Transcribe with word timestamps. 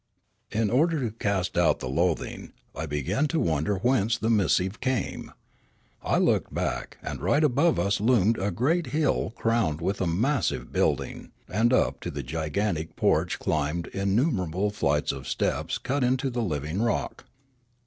In 0.51 0.71
order 0.71 0.99
to 1.01 1.15
cast 1.15 1.59
out 1.59 1.77
the 1.79 1.87
loathing, 1.87 2.53
I 2.73 2.87
began 2.87 3.27
to 3.27 3.39
wonder 3.39 3.75
whence 3.75 4.17
the 4.17 4.31
missive 4.31 4.79
came. 4.81 5.31
I 6.01 6.17
looked 6.17 6.51
back, 6.51 6.97
and 7.03 7.21
right 7.21 7.43
above 7.43 7.77
us 7.77 8.01
loomed 8.01 8.39
a 8.39 8.49
great 8.49 8.87
hill 8.87 9.29
crowned 9.35 9.79
with 9.79 10.01
a 10.01 10.07
massive 10.07 10.73
building, 10.73 11.33
and 11.47 11.71
up 11.71 11.99
to 11.99 12.09
the 12.09 12.23
gigantic 12.23 12.95
porch 12.95 13.37
climbed 13.37 13.91
innu 13.93 14.31
merable 14.33 14.73
flights 14.73 15.11
of 15.11 15.27
steps 15.27 15.77
cut 15.77 16.03
into 16.03 16.31
the 16.31 16.41
living 16.41 16.81
rock. 16.81 17.25